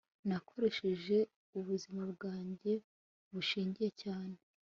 nakoresheje 0.27 1.17
ubuzima 1.59 2.01
bwanjye 2.13 2.73
bushingiye 3.33 3.89
cyane 4.03 4.37